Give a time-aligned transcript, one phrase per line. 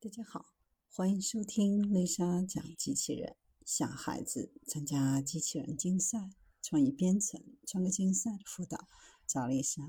[0.00, 0.54] 大家好，
[0.92, 3.34] 欢迎收听丽莎讲机器人。
[3.64, 6.30] 小孩子参加机器人竞赛、
[6.62, 8.86] 创意编程、创客竞赛的辅导，
[9.26, 9.82] 找丽莎。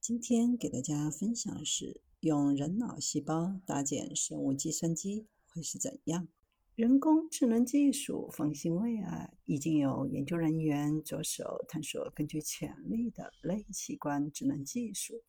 [0.00, 6.26] 今天给大家分享的是，用人脑细胞搭建生物计算机会是怎样？
[6.74, 15.22] 人工智能技术方兴未艾，已经有研究人员着手探索更具潜力的类器官智能技术。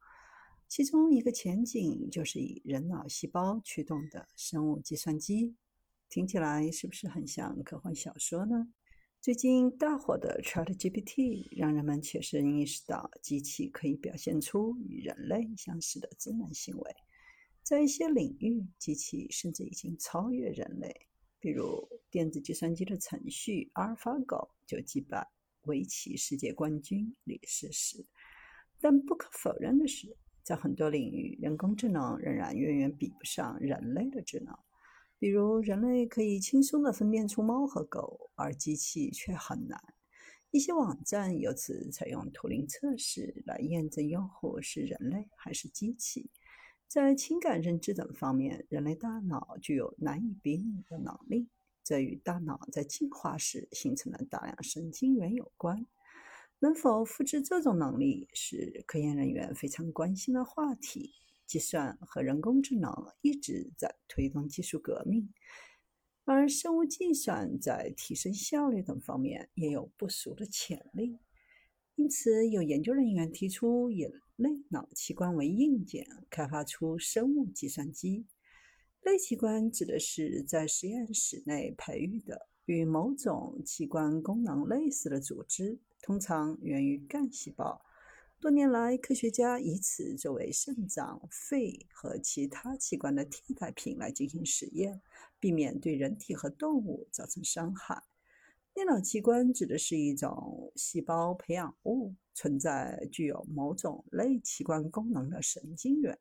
[0.67, 5.55] 其中一个前景就是以人脑细胞驱动的生物计算机，
[6.09, 8.67] 听起来是不是很像科幻小说呢？
[9.21, 16.95] 最近大火的 ChatGPT 让人们切身意识到，机器可以表现出与人类相似的智能行为，
[17.63, 21.07] 在一些领域，机器甚至已经超越人类。
[21.39, 25.25] 比如，电子计算机的程序阿尔法狗就击败
[25.61, 28.05] 围棋世界冠军李世石。
[28.79, 30.15] 但不可否认的是，
[30.47, 34.57] 在很多领域，人工智能仍然远远比不上人类的智能。
[35.19, 39.77] 比如，人类可以轻松地分辨出猫和狗，而机器却很难。
[40.49, 46.29] 一些网站由此采用图灵测试来验证用户是人类还是机器。
[46.87, 51.49] 在情感认知等方面，人类大脑具有难以比拟的能力，
[51.83, 55.85] 这与大脑在进化时形成了大量神经元有关。
[56.59, 61.11] 能否复制这种能力是科研人员非常关心的话题。
[61.45, 62.91] 计算和人工智能
[63.21, 65.33] 一直在推动技术革命，
[66.25, 71.17] 而生物计算在提升效率等方面也有不俗的潜力。
[71.95, 78.25] 因此，有研究人员提出以类脑器官为硬件，开发出生物计算机。
[79.03, 85.79] 类器官指的是在实验室内培育的与某种器官功能类似的组织。
[86.07, 87.81] 通常源于干细胞。
[88.39, 95.01] 多年来，科学家以此作为肾脏、肺和其他器官的替代品来进行实验，
[95.37, 98.03] 避免对人体和动物造成伤害。
[98.73, 106.17] 电脑器官指的是一种细胞培养物，存在具有某种类器官功能的神经元。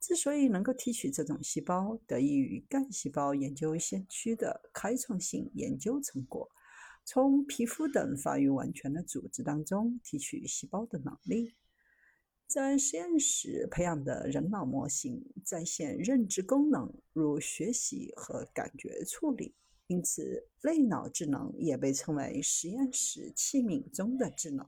[0.00, 6.50] 之所以能够提取这种细胞，得益于干细胞研究先驱的开创性研究成果。
[7.12, 11.56] 从皮肤等发育完全的组织当中提取细胞的能力，
[12.46, 19.56] 在实验室培养的人脑模型再现认知功能，如学习和感觉处理。
[19.88, 24.64] 因此，类脑智能也被称为实验室器皿中的智能。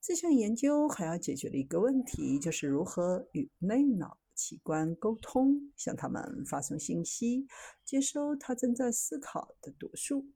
[0.00, 7.46] 这项研究还要解决的一个问题，就是如何与类脑器官沟通，向他们发送信息，
[7.84, 10.26] 接收他正在思考的读数。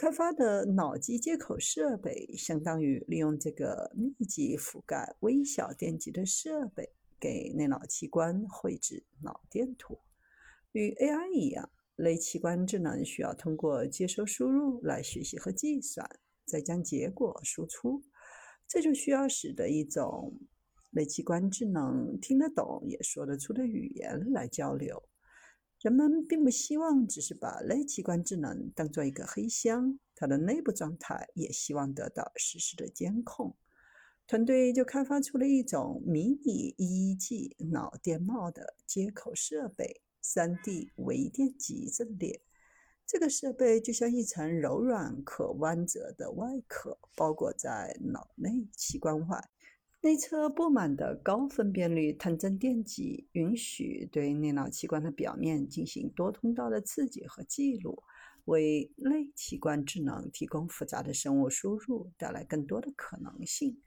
[0.00, 6.88] 开发的脑机接口设备，相当于利用这个密集覆盖微小电极的设备，
[7.20, 9.98] 给内脑器官绘制脑电图。
[10.72, 16.08] 与 AI 一样，类器官智能需要通过接收输入来学习和计算，
[16.46, 18.02] 再将结果输出。
[18.66, 20.32] 这就需要使得一种
[20.92, 25.09] 类器官智能听得懂也说得出的语言来交流。
[25.80, 33.56] 人们并不希望只是把类器官智能当做一个黑箱，它的内部状态也希望得到实时的监控。
[34.26, 42.42] 团队就开发出了一种迷你 EEG 脑电帽的接口设备 ——3D 微电极阵列。
[43.06, 49.50] 这个设备就像一层柔软可弯折的外壳，包裹在脑内器官外。
[50.02, 58.02] 内侧布满的高分辨率探针电极，允许对内脑器官的表面进行多通道的刺激和记录，
[58.46, 63.78] 为类器官智能提供复杂的生物输入带来更多的可能性。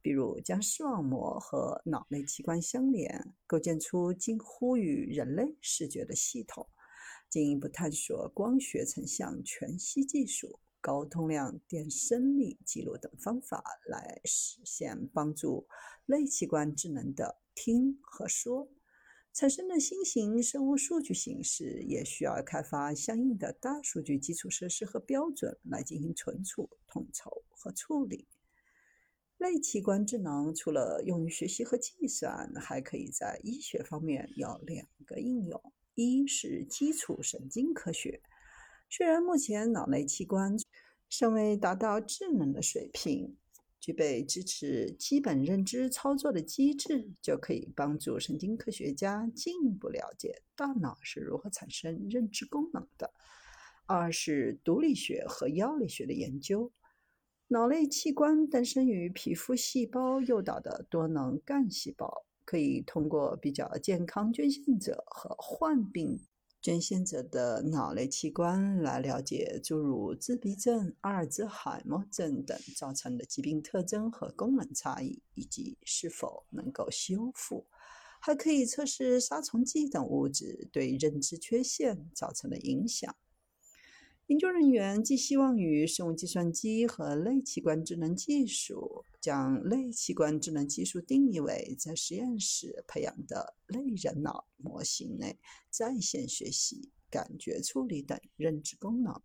[0.00, 6.64] 比如，将视网膜和脑内器官相连，构建出近乎于人类视觉的系统；
[7.28, 10.60] 进一步探索光学成像全息技术。
[10.80, 15.66] 高通量电生理记录等方法来实现帮助
[16.06, 18.68] 类器官智能的听和说。
[19.34, 28.26] 产生的新型生物数据形式也需要开发相应的大数据基础设施和标准来进行存储、统筹和处理。
[29.36, 35.62] 类器官智能除了用于学习和计算，还可以在医学方面有两个应用：
[35.94, 38.20] 一是基础神经科学。
[38.90, 40.56] 虽然目前脑内器官
[41.08, 43.36] 尚未达到智能的水平，
[43.80, 53.12] 具备支持基本认知操作的机制，就可以帮助神经科学家进一步了解大脑是如何产生认知功能的。
[53.86, 56.70] 二是毒理学和药理学的研究。
[57.48, 66.20] 脑内器官诞生于皮肤细胞诱导的多能干细胞，可以通过比较健康捐献者和患病。
[66.60, 77.66] 捐献者的脑类器官来了解诸如自闭症、阿尔兹海默症等造成的疾病特征和功能差异，以及是否能够修复。
[78.20, 83.14] 还可以测试杀虫剂等物质对认知缺陷造成的影响。
[84.28, 95.38] 研究人员寄希望于生物计算机和类器官智能技术，将类器官智能技术定义为在实验室培养的类人脑模型内
[95.70, 99.18] 在线学习、感觉处理等认知功能。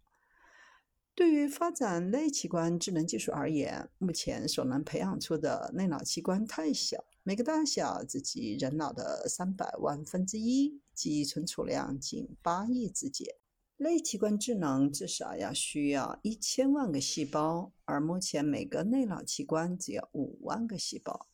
[1.13, 13.43] 对于发展类器官智能技术而言，目前所能培养出的类脑器官太小，每个大小只及人脑的三百万分之一，记忆存储量仅八亿字节。
[13.78, 21.28] 类器官智能至少要需要一千万个细胞，而目前每个内脑器官只有五万个细胞。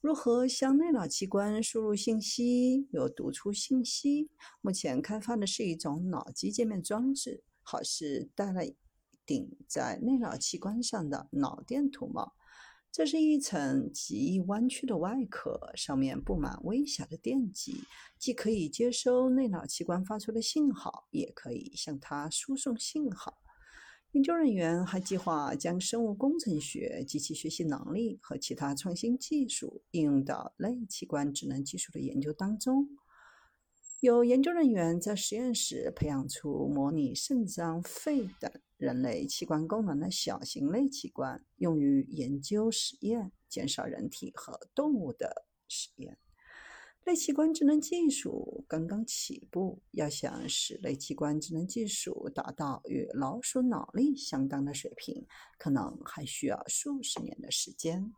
[0.00, 4.30] 如何向内脑器官输入信息又读出信息？
[4.62, 8.62] 目前开发的是一种脑机界面装置，好似戴了
[9.26, 12.32] 顶在内脑器官上的脑电图帽。
[12.92, 17.84] 这是一层极易弯曲的外壳，上面布满微小的电极，
[18.18, 23.38] 既可以接收内脑器官发出的信号，也可以向它输送信号。
[24.10, 32.88] 研究人员还计划将生物工程学、及其学习能力和其他创新技术应用到类器官智能技术的研究当中。
[34.00, 46.16] 有研究人员在实验室培养出模拟肾脏、肺等人类器官功能的小型类器官，用于研究实验，减少人体和动物的实验。
[47.04, 55.26] 类器官智能技术刚刚起步，要想使类器官智能技术达到与老鼠脑力相当的水平，
[55.58, 58.08] 可能还需要数十年的时间。